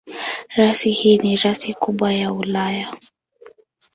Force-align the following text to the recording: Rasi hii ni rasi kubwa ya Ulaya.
Rasi 0.55 0.91
hii 0.91 1.17
ni 1.17 1.35
rasi 1.35 1.73
kubwa 1.73 2.13
ya 2.13 2.33
Ulaya. 2.33 2.97